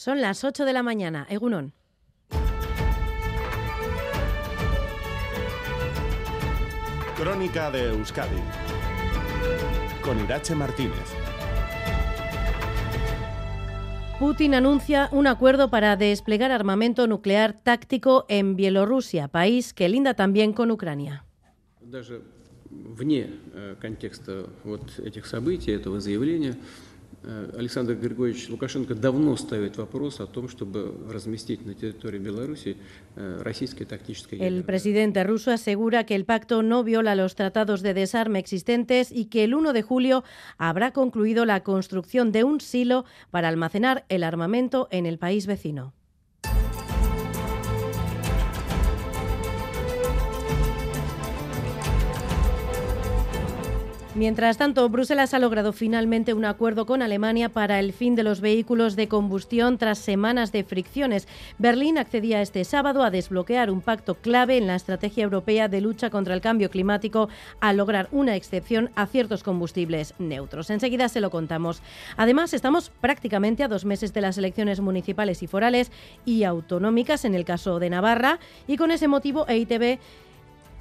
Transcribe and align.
Son 0.00 0.20
las 0.20 0.44
8 0.44 0.64
de 0.64 0.72
la 0.72 0.84
mañana. 0.84 1.26
Egunon. 1.28 1.72
Crónica 7.16 7.72
de 7.72 7.88
Euskadi 7.88 8.38
con 10.00 10.20
Irache 10.20 10.54
Martínez. 10.54 10.94
Putin 14.20 14.54
anuncia 14.54 15.08
un 15.10 15.26
acuerdo 15.26 15.68
para 15.68 15.96
desplegar 15.96 16.52
armamento 16.52 17.08
nuclear 17.08 17.54
táctico 17.60 18.24
en 18.28 18.54
Bielorrusia, 18.54 19.26
país 19.26 19.74
que 19.74 19.88
linda 19.88 20.14
también 20.14 20.52
con 20.52 20.70
Ucrania. 20.70 21.24
Даже 21.80 22.22
вне 22.70 23.30
контекста 23.80 24.46
вот 24.62 24.96
этих 25.00 25.26
событий, 25.26 25.72
этого 25.72 25.98
заявления, 25.98 26.54
Александр 27.57 27.93
Григорьевич 27.93 28.49
Лукашенко 28.49 28.95
давно 28.95 29.37
ставит 29.37 29.77
вопрос 29.77 30.19
о 30.19 30.27
том, 30.27 30.49
чтобы 30.49 30.93
разместить 31.09 31.65
на 31.65 31.73
территории 31.73 32.19
Беларуси 32.19 32.75
российское 33.15 33.85
тактическое 33.85 34.41
El 34.41 34.63
presidente 34.65 35.23
ruso 35.23 35.51
asegura 35.51 36.05
que 36.05 36.15
el 36.15 36.25
pacto 36.25 36.63
no 36.63 36.83
viola 36.83 37.15
los 37.15 37.35
tratados 37.35 37.81
de 37.81 37.93
desarme 37.93 38.39
existentes 38.39 39.09
y 39.09 39.25
que 39.25 39.45
el 39.45 39.55
1 39.55 39.71
de 39.71 39.81
julio 39.81 40.25
habrá 40.57 40.91
concluido 40.91 41.45
la 41.45 41.63
construcción 41.63 42.33
de 42.33 42.43
un 42.43 42.59
silo 42.59 43.05
para 43.31 43.47
almacenar 43.47 44.03
el 44.09 44.23
armamento 44.23 44.89
en 44.91 45.05
el 45.05 45.17
país 45.17 45.47
vecino. 45.47 45.93
Mientras 54.18 54.58
tanto, 54.58 54.88
Bruselas 54.88 55.32
ha 55.32 55.38
logrado 55.38 55.72
finalmente 55.72 56.34
un 56.34 56.44
acuerdo 56.44 56.86
con 56.86 57.02
Alemania 57.02 57.50
para 57.50 57.78
el 57.78 57.92
fin 57.92 58.16
de 58.16 58.24
los 58.24 58.40
vehículos 58.40 58.96
de 58.96 59.06
combustión 59.06 59.78
tras 59.78 59.98
semanas 59.98 60.50
de 60.50 60.64
fricciones. 60.64 61.28
Berlín 61.58 61.98
accedía 61.98 62.42
este 62.42 62.64
sábado 62.64 63.04
a 63.04 63.12
desbloquear 63.12 63.70
un 63.70 63.80
pacto 63.80 64.16
clave 64.16 64.56
en 64.56 64.66
la 64.66 64.74
estrategia 64.74 65.22
europea 65.22 65.68
de 65.68 65.80
lucha 65.80 66.10
contra 66.10 66.34
el 66.34 66.40
cambio 66.40 66.68
climático 66.68 67.28
a 67.60 67.72
lograr 67.72 68.08
una 68.10 68.34
excepción 68.34 68.90
a 68.96 69.06
ciertos 69.06 69.44
combustibles 69.44 70.14
neutros. 70.18 70.70
Enseguida 70.70 71.08
se 71.08 71.20
lo 71.20 71.30
contamos. 71.30 71.80
Además, 72.16 72.54
estamos 72.54 72.90
prácticamente 72.90 73.62
a 73.62 73.68
dos 73.68 73.84
meses 73.84 74.12
de 74.12 74.20
las 74.20 74.36
elecciones 74.36 74.80
municipales 74.80 75.44
y 75.44 75.46
forales 75.46 75.92
y 76.24 76.42
autonómicas 76.42 77.24
en 77.24 77.36
el 77.36 77.44
caso 77.44 77.78
de 77.78 77.90
Navarra 77.90 78.40
y 78.66 78.78
con 78.78 78.90
ese 78.90 79.06
motivo 79.06 79.46
EITB 79.46 80.00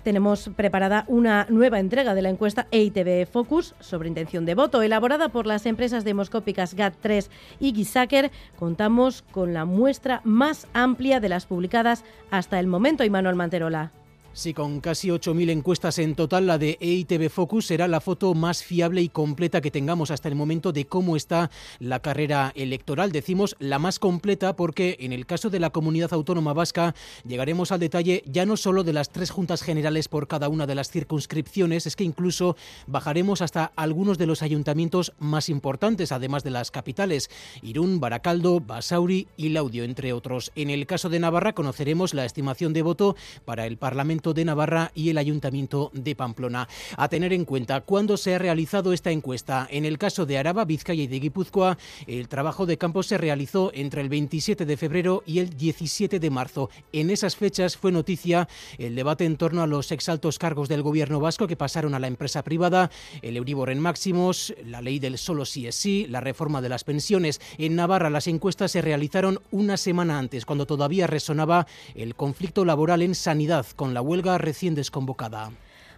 tenemos 0.07 0.49
preparada 0.55 1.03
una 1.09 1.47
nueva 1.49 1.81
entrega 1.81 2.15
de 2.15 2.21
la 2.21 2.29
encuesta 2.29 2.65
EITB 2.71 3.27
Focus 3.29 3.75
sobre 3.81 4.07
intención 4.07 4.45
de 4.45 4.55
voto, 4.55 4.81
elaborada 4.81 5.27
por 5.27 5.45
las 5.45 5.65
empresas 5.65 6.05
demoscópicas 6.05 6.77
GAT3 6.77 7.27
y 7.59 7.73
Gisaker. 7.73 8.31
Contamos 8.57 9.21
con 9.33 9.53
la 9.53 9.65
muestra 9.65 10.21
más 10.23 10.65
amplia 10.71 11.19
de 11.19 11.27
las 11.27 11.45
publicadas 11.45 12.05
hasta 12.31 12.57
el 12.57 12.67
momento, 12.67 13.03
Manuel 13.09 13.35
Manterola. 13.35 13.91
Sí, 14.37 14.53
con 14.53 14.81
casi 14.81 15.07
8.000 15.07 15.49
encuestas 15.49 15.97
en 15.97 16.13
total, 16.13 16.45
la 16.45 16.59
de 16.59 16.77
EITB 16.79 17.27
Focus 17.27 17.65
será 17.65 17.87
la 17.87 17.99
foto 17.99 18.35
más 18.35 18.63
fiable 18.63 19.01
y 19.01 19.09
completa 19.09 19.61
que 19.61 19.71
tengamos 19.71 20.11
hasta 20.11 20.29
el 20.29 20.35
momento 20.35 20.71
de 20.71 20.85
cómo 20.85 21.15
está 21.15 21.49
la 21.79 22.01
carrera 22.01 22.51
electoral. 22.53 23.11
Decimos 23.11 23.55
la 23.57 23.79
más 23.79 23.97
completa 23.97 24.55
porque 24.55 24.95
en 24.99 25.11
el 25.11 25.25
caso 25.25 25.49
de 25.49 25.59
la 25.59 25.71
comunidad 25.71 26.13
autónoma 26.13 26.53
vasca 26.53 26.93
llegaremos 27.25 27.71
al 27.71 27.79
detalle 27.79 28.21
ya 28.27 28.45
no 28.45 28.57
solo 28.57 28.83
de 28.83 28.93
las 28.93 29.09
tres 29.09 29.31
juntas 29.31 29.63
generales 29.63 30.07
por 30.07 30.27
cada 30.27 30.49
una 30.49 30.67
de 30.67 30.75
las 30.75 30.91
circunscripciones, 30.91 31.87
es 31.87 31.95
que 31.95 32.03
incluso 32.03 32.55
bajaremos 32.85 33.41
hasta 33.41 33.71
algunos 33.75 34.19
de 34.19 34.27
los 34.27 34.43
ayuntamientos 34.43 35.13
más 35.17 35.49
importantes, 35.49 36.11
además 36.11 36.43
de 36.43 36.51
las 36.51 36.69
capitales, 36.69 37.31
Irún, 37.63 37.99
Baracaldo, 37.99 38.59
Basauri 38.59 39.29
y 39.35 39.49
Laudio, 39.49 39.83
entre 39.83 40.13
otros. 40.13 40.51
En 40.53 40.69
el 40.69 40.85
caso 40.85 41.09
de 41.09 41.19
Navarra 41.19 41.53
conoceremos 41.53 42.13
la 42.13 42.23
estimación 42.23 42.73
de 42.73 42.83
voto 42.83 43.15
para 43.43 43.65
el 43.65 43.77
Parlamento 43.77 44.26
de 44.33 44.45
Navarra 44.45 44.91
y 44.95 45.09
el 45.09 45.17
Ayuntamiento 45.17 45.91
de 45.93 46.15
Pamplona. 46.15 46.67
A 46.95 47.09
tener 47.09 47.33
en 47.33 47.45
cuenta 47.45 47.81
cuándo 47.81 48.17
se 48.17 48.35
ha 48.35 48.39
realizado 48.39 48.93
esta 48.93 49.11
encuesta. 49.11 49.67
En 49.71 49.85
el 49.85 49.97
caso 49.97 50.25
de 50.25 50.37
Araba, 50.37 50.65
Vizcaya 50.65 51.03
y 51.03 51.07
de 51.07 51.19
Guipúzcoa, 51.19 51.77
el 52.05 52.27
trabajo 52.27 52.65
de 52.65 52.77
campo 52.77 53.03
se 53.03 53.17
realizó 53.17 53.71
entre 53.73 54.01
el 54.01 54.09
27 54.09 54.65
de 54.65 54.77
febrero 54.77 55.23
y 55.25 55.39
el 55.39 55.55
17 55.57 56.19
de 56.19 56.29
marzo. 56.29 56.69
En 56.91 57.09
esas 57.09 57.35
fechas 57.35 57.77
fue 57.77 57.91
noticia 57.91 58.47
el 58.77 58.95
debate 58.95 59.25
en 59.25 59.37
torno 59.37 59.61
a 59.61 59.67
los 59.67 59.91
exaltos 59.91 60.39
cargos 60.39 60.69
del 60.69 60.81
gobierno 60.81 61.19
vasco 61.19 61.47
que 61.47 61.55
pasaron 61.55 61.93
a 61.93 61.99
la 61.99 62.07
empresa 62.07 62.43
privada, 62.43 62.91
el 63.21 63.37
Euribor 63.37 63.69
en 63.69 63.79
máximos, 63.79 64.53
la 64.65 64.81
ley 64.81 64.99
del 64.99 65.17
solo 65.17 65.45
sí 65.45 65.67
es 65.67 65.75
sí, 65.75 66.07
la 66.07 66.21
reforma 66.21 66.61
de 66.61 66.69
las 66.69 66.83
pensiones. 66.83 67.39
En 67.57 67.75
Navarra 67.75 68.09
las 68.09 68.27
encuestas 68.27 68.71
se 68.71 68.81
realizaron 68.81 69.39
una 69.51 69.77
semana 69.77 70.19
antes, 70.19 70.45
cuando 70.45 70.65
todavía 70.65 71.07
resonaba 71.07 71.67
el 71.95 72.15
conflicto 72.15 72.65
laboral 72.65 73.01
en 73.01 73.15
sanidad 73.15 73.65
con 73.75 73.93
la 73.93 74.01
huelga 74.01 74.16
recién 74.37 74.75
desconvocada. 74.75 75.51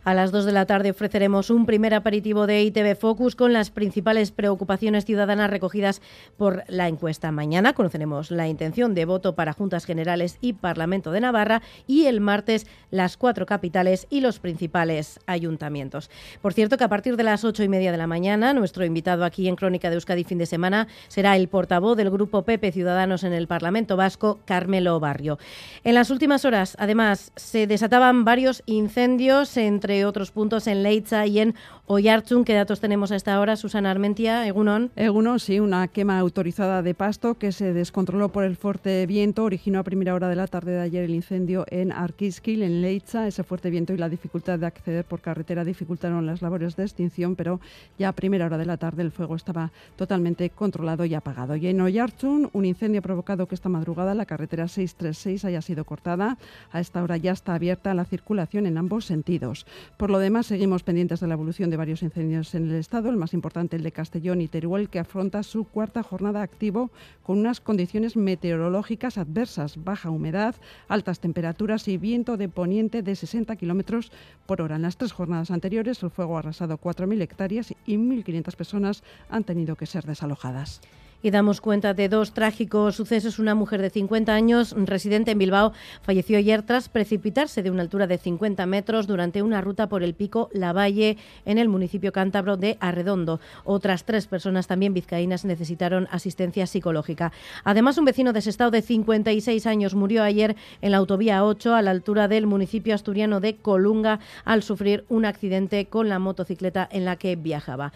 A 0.05 0.13
las 0.13 0.31
2 0.31 0.45
de 0.45 0.53
la 0.53 0.65
tarde 0.65 0.91
ofreceremos 0.91 1.49
un 1.49 1.65
primer 1.65 1.93
aperitivo 1.93 2.47
de 2.47 2.63
ITV 2.63 2.95
Focus 2.95 3.35
con 3.35 3.51
las 3.51 3.69
principales 3.69 4.31
preocupaciones 4.31 5.03
ciudadanas 5.03 5.49
recogidas 5.49 6.01
por 6.37 6.63
la 6.67 6.87
encuesta. 6.87 7.31
Mañana 7.31 7.73
conoceremos 7.73 8.31
la 8.31 8.47
intención 8.47 8.93
de 8.93 9.03
voto 9.03 9.35
para 9.35 9.51
Juntas 9.51 9.85
Generales 9.85 10.37
y 10.39 10.53
Parlamento 10.53 11.11
de 11.11 11.19
Navarra 11.19 11.61
y 11.85 12.05
el 12.05 12.21
martes 12.21 12.65
las 12.91 13.17
cuatro 13.17 13.45
capitales 13.45 14.07
y 14.09 14.21
los 14.21 14.39
principales 14.39 15.19
ayuntamientos. 15.25 16.09
Por 16.41 16.53
cierto 16.53 16.77
que 16.77 16.85
a 16.85 16.89
partir 16.89 17.17
de 17.17 17.23
las 17.23 17.43
ocho 17.43 17.63
y 17.63 17.67
media 17.67 17.91
de 17.91 17.97
la 17.97 18.07
mañana 18.07 18.53
nuestro 18.53 18.85
invitado 18.85 19.25
aquí 19.25 19.49
en 19.49 19.57
Crónica 19.57 19.89
de 19.89 19.95
Euskadi 19.95 20.23
fin 20.23 20.37
de 20.37 20.45
semana 20.45 20.87
será 21.09 21.35
el 21.35 21.49
portavoz 21.49 21.97
del 21.97 22.09
Grupo 22.09 22.43
PP 22.43 22.71
Ciudadanos 22.71 23.25
en 23.25 23.33
el 23.33 23.47
Parlamento 23.47 23.97
Vasco, 23.97 24.39
Carmelo 24.45 24.99
Barrio. 25.01 25.39
En 25.83 25.95
las 25.95 26.09
últimas 26.09 26.45
horas, 26.45 26.77
además, 26.79 27.33
se 27.35 27.67
desataban 27.67 28.23
varios 28.23 28.63
incendios 28.65 29.57
entre 29.57 29.88
entre 29.89 30.05
otros 30.05 30.29
puntos 30.29 30.67
en 30.67 30.83
Leitza 30.83 31.25
y 31.25 31.39
en 31.39 31.55
Oyarchun. 31.87 32.45
¿Qué 32.45 32.53
datos 32.53 32.79
tenemos 32.79 33.11
a 33.11 33.15
esta 33.15 33.39
hora, 33.39 33.55
Susana 33.55 33.89
Armentia? 33.89 34.45
Egunon. 34.45 34.91
Egunon, 34.95 35.39
sí, 35.39 35.59
una 35.59 35.87
quema 35.87 36.19
autorizada 36.19 36.83
de 36.83 36.93
pasto 36.93 37.39
que 37.39 37.51
se 37.51 37.73
descontroló 37.73 38.29
por 38.29 38.43
el 38.43 38.55
fuerte 38.55 39.07
viento. 39.07 39.45
Originó 39.45 39.79
a 39.79 39.83
primera 39.83 40.13
hora 40.13 40.29
de 40.29 40.35
la 40.35 40.45
tarde 40.45 40.73
de 40.73 40.81
ayer 40.81 41.05
el 41.05 41.15
incendio 41.15 41.65
en 41.71 41.91
Arkiskil, 41.91 42.61
en 42.61 42.83
Leitza. 42.83 43.27
Ese 43.27 43.43
fuerte 43.43 43.71
viento 43.71 43.91
y 43.91 43.97
la 43.97 44.09
dificultad 44.09 44.59
de 44.59 44.67
acceder 44.67 45.05
por 45.05 45.21
carretera 45.21 45.65
dificultaron 45.65 46.23
las 46.27 46.43
labores 46.43 46.75
de 46.75 46.83
extinción, 46.83 47.35
pero 47.35 47.59
ya 47.97 48.09
a 48.09 48.11
primera 48.11 48.45
hora 48.45 48.59
de 48.59 48.67
la 48.67 48.77
tarde 48.77 49.01
el 49.01 49.09
fuego 49.09 49.35
estaba 49.35 49.71
totalmente 49.95 50.51
controlado 50.51 51.03
y 51.05 51.15
apagado. 51.15 51.55
Y 51.55 51.65
en 51.65 51.81
Oyarchun, 51.81 52.51
un 52.53 52.65
incendio 52.65 53.01
provocado 53.01 53.47
que 53.47 53.55
esta 53.55 53.69
madrugada 53.69 54.13
la 54.13 54.27
carretera 54.27 54.67
636 54.67 55.45
haya 55.45 55.63
sido 55.63 55.83
cortada. 55.83 56.37
A 56.71 56.79
esta 56.79 57.01
hora 57.01 57.17
ya 57.17 57.31
está 57.31 57.55
abierta 57.55 57.95
la 57.95 58.05
circulación 58.05 58.67
en 58.67 58.77
ambos 58.77 59.05
sentidos. 59.05 59.65
Por 59.97 60.09
lo 60.09 60.19
demás, 60.19 60.45
seguimos 60.45 60.83
pendientes 60.83 61.19
de 61.19 61.27
la 61.27 61.33
evolución 61.33 61.69
de 61.69 61.77
varios 61.77 62.03
incendios 62.03 62.53
en 62.55 62.69
el 62.69 62.75
Estado, 62.75 63.09
el 63.09 63.17
más 63.17 63.33
importante 63.33 63.75
el 63.75 63.83
de 63.83 63.91
Castellón 63.91 64.41
y 64.41 64.47
Teruel, 64.47 64.89
que 64.89 64.99
afronta 64.99 65.43
su 65.43 65.65
cuarta 65.65 66.03
jornada 66.03 66.41
activo 66.41 66.91
con 67.23 67.39
unas 67.39 67.59
condiciones 67.59 68.15
meteorológicas 68.15 69.17
adversas, 69.17 69.83
baja 69.83 70.09
humedad, 70.09 70.55
altas 70.87 71.19
temperaturas 71.19 71.87
y 71.87 71.97
viento 71.97 72.37
de 72.37 72.49
poniente 72.49 73.01
de 73.01 73.15
60 73.15 73.55
kilómetros 73.55 74.11
por 74.45 74.61
hora. 74.61 74.77
En 74.77 74.83
las 74.83 74.97
tres 74.97 75.11
jornadas 75.11 75.51
anteriores, 75.51 76.01
el 76.03 76.09
fuego 76.09 76.35
ha 76.35 76.39
arrasado 76.39 76.77
4.000 76.77 77.21
hectáreas 77.21 77.71
y 77.85 77.97
1.500 77.97 78.55
personas 78.55 79.03
han 79.29 79.43
tenido 79.43 79.75
que 79.75 79.85
ser 79.85 80.05
desalojadas 80.05 80.81
y 81.21 81.31
damos 81.31 81.61
cuenta 81.61 81.93
de 81.93 82.09
dos 82.09 82.33
trágicos 82.33 82.95
sucesos. 82.95 83.39
Una 83.39 83.55
mujer 83.55 83.81
de 83.81 83.89
50 83.89 84.33
años, 84.33 84.75
residente 84.77 85.31
en 85.31 85.37
Bilbao, 85.37 85.73
falleció 86.01 86.37
ayer 86.37 86.63
tras 86.63 86.89
precipitarse 86.89 87.63
de 87.63 87.71
una 87.71 87.81
altura 87.81 88.07
de 88.07 88.17
50 88.17 88.65
metros 88.65 89.07
durante 89.07 89.41
una 89.41 89.61
ruta 89.61 89.89
por 89.89 90.03
el 90.03 90.13
pico 90.13 90.49
Lavalle 90.53 91.17
en 91.45 91.57
el 91.57 91.69
municipio 91.69 92.11
cántabro 92.11 92.57
de 92.57 92.77
Arredondo. 92.79 93.39
Otras 93.63 94.05
tres 94.05 94.27
personas 94.27 94.67
también 94.67 94.93
vizcaínas 94.93 95.45
necesitaron 95.45 96.07
asistencia 96.11 96.67
psicológica. 96.67 97.31
Además, 97.63 97.97
un 97.97 98.05
vecino 98.05 98.33
de 98.33 98.41
Sestao 98.41 98.71
de 98.71 98.81
56 98.81 99.65
años 99.65 99.95
murió 99.95 100.23
ayer 100.23 100.55
en 100.81 100.91
la 100.91 100.97
autovía 100.97 101.43
8 101.43 101.75
a 101.75 101.81
la 101.81 101.91
altura 101.91 102.27
del 102.27 102.47
municipio 102.47 102.95
asturiano 102.95 103.39
de 103.39 103.57
Colunga 103.57 104.19
al 104.45 104.63
sufrir 104.63 105.05
un 105.09 105.25
accidente 105.25 105.85
con 105.85 106.09
la 106.09 106.19
motocicleta 106.19 106.87
en 106.91 107.05
la 107.05 107.15
que 107.15 107.35
viajaba. 107.35 107.91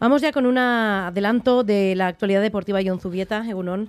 Vamos 0.00 0.22
ya 0.22 0.32
con 0.32 0.46
un 0.46 0.58
adelanto 0.58 1.64
de 1.64 1.96
la 1.96 2.06
actualidad 2.06 2.40
deportiva 2.40 2.67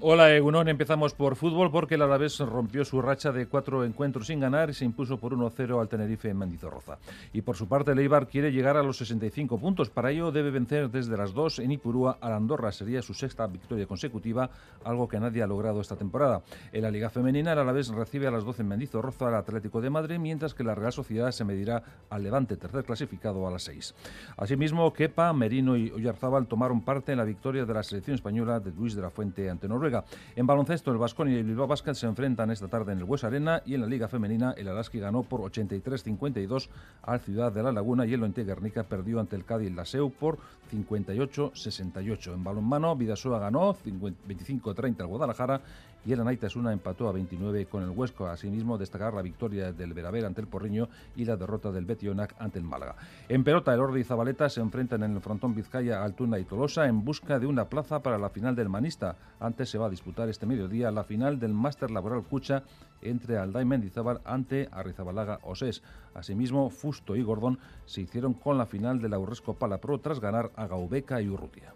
Hola, 0.02 0.34
Egunon. 0.34 0.70
Empezamos 0.70 1.14
por 1.14 1.36
fútbol 1.36 1.70
porque 1.70 1.96
el 1.96 2.02
Alavés 2.02 2.40
rompió 2.40 2.86
su 2.86 3.02
racha 3.02 3.34
de 3.34 3.46
cuatro 3.46 3.84
encuentros 3.84 4.28
sin 4.28 4.40
ganar 4.40 4.70
y 4.70 4.74
se 4.74 4.86
impuso 4.86 5.18
por 5.18 5.34
1-0 5.34 5.82
al 5.82 5.90
Tenerife 5.90 6.30
en 6.30 6.38
Mendizorroza. 6.38 6.98
Y 7.34 7.42
por 7.42 7.58
su 7.58 7.68
parte, 7.68 7.92
el 7.92 8.00
Eibar 8.00 8.28
quiere 8.28 8.54
llegar 8.54 8.78
a 8.78 8.84
los 8.84 8.98
65 8.98 9.60
puntos. 9.60 9.90
Para 9.90 10.12
ello 10.12 10.32
debe 10.32 10.50
vencer 10.50 10.90
desde 10.90 11.18
las 11.18 11.34
2 11.34 11.60
en 11.60 11.74
Ipurúa 11.74 12.20
al 12.22 12.32
Andorra. 12.32 12.72
Sería 12.72 13.02
su 13.02 13.14
sexta 13.14 13.48
victoria 13.48 13.86
consecutiva, 13.86 14.50
algo 14.86 15.10
que 15.10 15.20
nadie 15.20 15.44
ha 15.44 15.48
logrado 15.48 15.82
esta 15.82 15.98
temporada. 15.98 16.42
En 16.72 16.82
la 16.82 16.92
Liga 16.92 17.10
Femenina, 17.10 17.52
el 17.52 17.60
Alavés 17.60 17.90
recibe 17.90 18.28
a 18.28 18.32
las 18.32 18.46
12 18.46 18.62
en 18.62 18.68
Mendizorroza 18.70 19.28
al 19.28 19.36
Atlético 19.36 19.82
de 19.82 19.90
Madrid, 19.90 20.20
mientras 20.20 20.54
que 20.54 20.64
la 20.64 20.76
Real 20.76 20.94
Sociedad 20.94 21.32
se 21.32 21.44
medirá 21.44 21.84
al 22.10 22.24
Levante, 22.24 22.56
tercer 22.56 22.86
clasificado, 22.86 23.46
a 23.46 23.52
las 23.52 23.64
6. 23.64 23.94
Asimismo, 24.38 24.94
Kepa, 24.94 25.34
Merino 25.34 25.76
y 25.76 25.92
Oyarzábal 25.92 26.48
tomaron 26.48 26.82
parte 26.82 27.12
en 27.12 27.18
la 27.18 27.26
victoria 27.26 27.66
de 27.66 27.74
la 27.74 27.84
selección 27.84 28.16
española 28.16 28.60
de 28.60 28.69
Luis 28.72 28.96
de 28.96 29.02
la 29.02 29.10
Fuente 29.10 29.50
ante 29.50 29.68
Noruega. 29.68 30.06
En 30.36 30.48
baloncesto, 30.48 30.92
el 30.92 30.98
Vasconi 30.98 31.34
y 31.34 31.38
el 31.38 31.44
Bilbao 31.44 31.68
Basket 31.68 31.94
se 31.94 32.08
enfrentan 32.08 32.52
esta 32.52 32.68
tarde 32.68 32.94
en 32.94 33.00
el 33.00 33.04
Hues 33.04 33.24
Arena 33.24 33.62
y 33.66 33.76
en 33.76 33.82
la 33.82 33.88
Liga 33.88 34.08
Femenina 34.08 34.54
el 34.58 34.68
Alaski 34.68 35.00
ganó 35.00 35.24
por 35.24 35.42
83-52 35.42 36.70
al 37.04 37.20
Ciudad 37.20 37.52
de 37.52 37.64
la 37.64 37.72
Laguna 37.72 38.06
y 38.06 38.14
el 38.14 38.24
Oente 38.24 38.44
Guernica 38.44 38.84
perdió 38.84 39.20
ante 39.20 39.36
el 39.36 39.46
Cádiz 39.46 39.72
Laseu 39.72 40.12
por 40.12 40.38
58-68. 40.72 42.34
En 42.34 42.44
balonmano, 42.44 42.96
Vidasoa 42.96 43.40
ganó 43.40 43.76
25-30 43.76 45.02
al 45.02 45.08
Guadalajara 45.08 45.62
y 46.06 46.14
el 46.14 46.22
Anaitasuna 46.22 46.74
empató 46.74 47.08
a 47.08 47.12
29 47.12 47.66
con 47.66 47.84
el 47.84 47.90
Huesco. 47.90 48.28
Asimismo, 48.28 48.78
destacar 48.78 49.14
la 49.14 49.22
victoria 49.22 49.72
del 49.72 49.94
Veraver 49.94 50.26
ante 50.26 50.42
el 50.42 50.48
Porriño 50.48 50.90
y 51.16 51.26
la 51.26 51.36
derrota 51.36 51.72
del 51.72 51.86
Betionac 51.86 52.36
ante 52.40 52.60
el 52.60 52.66
Málaga. 52.66 52.96
En 53.28 53.44
pelota, 53.44 53.74
el 53.74 53.80
Ordi 53.80 54.02
y 54.02 54.04
Zabaleta 54.04 54.50
se 54.50 54.62
enfrentan 54.62 55.04
en 55.04 55.16
el 55.16 55.22
frontón 55.22 55.56
Vizcaya, 55.56 56.04
Altuna 56.04 56.40
y 56.40 56.46
Tolosa 56.46 56.88
en 56.88 57.04
busca 57.04 57.40
de 57.40 57.48
una 57.48 57.66
plaza 57.66 58.02
para 58.02 58.18
la 58.18 58.30
final 58.30 58.56
del 58.56 58.70
Manista. 58.70 59.16
Antes 59.40 59.70
se 59.70 59.78
va 59.78 59.88
a 59.88 59.90
disputar 59.90 60.30
este 60.30 60.46
mediodía 60.46 60.92
la 60.92 61.04
final 61.04 61.40
del 61.40 61.54
Máster 61.54 61.92
Laboral 61.92 62.24
Cucha 62.24 62.64
entre 63.02 63.38
Alday 63.38 63.66
Mendizábal 63.66 64.22
ante 64.26 64.70
Arrizabalaga 64.72 65.40
Osés. 65.44 65.82
Asimismo, 66.14 66.70
Fusto 66.70 67.16
y 67.16 67.24
Gordón 67.24 67.60
se 67.86 68.02
hicieron 68.02 68.34
con 68.34 68.58
la 68.58 68.66
final 68.66 69.02
de 69.02 69.10
la 69.10 69.20
Urresco 69.20 69.54
Palapro 69.54 70.00
tras 70.00 70.20
ganar 70.20 70.52
a 70.56 70.68
Gaubeca 70.68 71.22
y 71.22 71.30
Urrutia. 71.30 71.74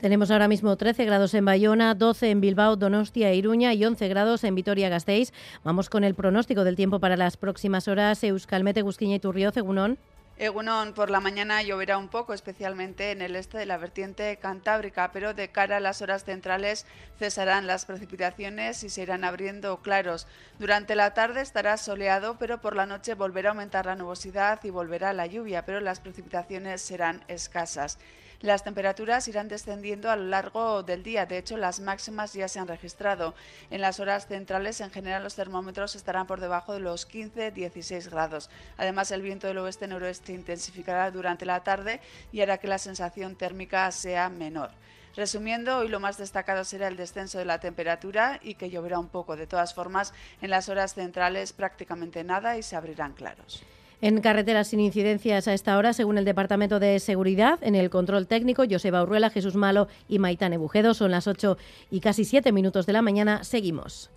Tenemos 0.00 0.30
ahora 0.30 0.46
mismo 0.46 0.76
13 0.76 1.04
grados 1.06 1.34
en 1.34 1.44
Bayona, 1.44 1.96
12 1.96 2.30
en 2.30 2.40
Bilbao, 2.40 2.76
Donostia 2.76 3.30
e 3.30 3.34
Iruña 3.34 3.74
y 3.74 3.84
11 3.84 4.06
grados 4.06 4.44
en 4.44 4.54
Vitoria-Gasteiz. 4.54 5.32
Vamos 5.64 5.90
con 5.90 6.04
el 6.04 6.14
pronóstico 6.14 6.62
del 6.62 6.76
tiempo 6.76 7.00
para 7.00 7.16
las 7.16 7.36
próximas 7.36 7.88
horas. 7.88 8.22
Euskalmete, 8.22 8.82
Gusquiña 8.82 9.16
y 9.16 9.18
Turrió, 9.18 9.50
Egunon. 9.52 9.98
Egunon, 10.36 10.94
por 10.94 11.10
la 11.10 11.18
mañana 11.18 11.62
lloverá 11.62 11.98
un 11.98 12.06
poco, 12.06 12.32
especialmente 12.32 13.10
en 13.10 13.22
el 13.22 13.34
este 13.34 13.58
de 13.58 13.66
la 13.66 13.76
vertiente 13.76 14.36
cantábrica, 14.36 15.10
pero 15.10 15.34
de 15.34 15.50
cara 15.50 15.78
a 15.78 15.80
las 15.80 16.00
horas 16.00 16.22
centrales 16.22 16.86
cesarán 17.18 17.66
las 17.66 17.84
precipitaciones 17.84 18.84
y 18.84 18.90
se 18.90 19.02
irán 19.02 19.24
abriendo 19.24 19.78
claros. 19.78 20.28
Durante 20.60 20.94
la 20.94 21.12
tarde 21.12 21.40
estará 21.40 21.76
soleado, 21.76 22.38
pero 22.38 22.60
por 22.60 22.76
la 22.76 22.86
noche 22.86 23.14
volverá 23.14 23.48
a 23.48 23.52
aumentar 23.52 23.86
la 23.86 23.96
nubosidad 23.96 24.62
y 24.62 24.70
volverá 24.70 25.12
la 25.12 25.26
lluvia, 25.26 25.64
pero 25.66 25.80
las 25.80 25.98
precipitaciones 25.98 26.82
serán 26.82 27.24
escasas. 27.26 27.98
Las 28.40 28.62
temperaturas 28.62 29.26
irán 29.26 29.48
descendiendo 29.48 30.08
a 30.10 30.14
lo 30.14 30.22
largo 30.26 30.84
del 30.84 31.02
día. 31.02 31.26
De 31.26 31.38
hecho, 31.38 31.56
las 31.56 31.80
máximas 31.80 32.34
ya 32.34 32.46
se 32.46 32.60
han 32.60 32.68
registrado. 32.68 33.34
En 33.68 33.80
las 33.80 33.98
horas 33.98 34.28
centrales, 34.28 34.80
en 34.80 34.92
general, 34.92 35.24
los 35.24 35.34
termómetros 35.34 35.96
estarán 35.96 36.28
por 36.28 36.40
debajo 36.40 36.72
de 36.72 36.78
los 36.78 37.08
15-16 37.10 38.08
grados. 38.08 38.48
Además, 38.76 39.10
el 39.10 39.22
viento 39.22 39.48
del 39.48 39.58
oeste-noroeste 39.58 40.32
intensificará 40.32 41.10
durante 41.10 41.46
la 41.46 41.64
tarde 41.64 42.00
y 42.30 42.40
hará 42.40 42.58
que 42.58 42.68
la 42.68 42.78
sensación 42.78 43.34
térmica 43.34 43.90
sea 43.90 44.28
menor. 44.28 44.70
Resumiendo, 45.16 45.78
hoy 45.78 45.88
lo 45.88 45.98
más 45.98 46.16
destacado 46.16 46.62
será 46.62 46.86
el 46.86 46.96
descenso 46.96 47.38
de 47.38 47.44
la 47.44 47.58
temperatura 47.58 48.38
y 48.40 48.54
que 48.54 48.70
lloverá 48.70 49.00
un 49.00 49.08
poco. 49.08 49.34
De 49.34 49.48
todas 49.48 49.74
formas, 49.74 50.14
en 50.40 50.50
las 50.50 50.68
horas 50.68 50.94
centrales 50.94 51.52
prácticamente 51.52 52.22
nada 52.22 52.56
y 52.56 52.62
se 52.62 52.76
abrirán 52.76 53.14
claros. 53.14 53.64
En 54.00 54.20
carreteras 54.20 54.68
sin 54.68 54.80
incidencias 54.80 55.48
a 55.48 55.54
esta 55.54 55.76
hora, 55.76 55.92
según 55.92 56.18
el 56.18 56.24
Departamento 56.24 56.78
de 56.78 57.00
Seguridad, 57.00 57.58
en 57.62 57.74
el 57.74 57.90
control 57.90 58.28
técnico, 58.28 58.64
Joseba 58.70 59.02
Urruela, 59.02 59.30
Jesús 59.30 59.56
Malo 59.56 59.88
y 60.08 60.20
Maitane 60.20 60.56
Bujedo. 60.56 60.94
Son 60.94 61.10
las 61.10 61.26
8 61.26 61.58
y 61.90 62.00
casi 62.00 62.24
7 62.24 62.52
minutos 62.52 62.86
de 62.86 62.92
la 62.92 63.02
mañana. 63.02 63.42
Seguimos. 63.42 64.10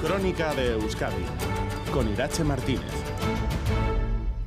Crónica 0.00 0.54
de 0.54 0.72
Euskadi 0.72 1.24
con 1.92 2.08
Irache 2.08 2.44
Martínez. 2.44 2.82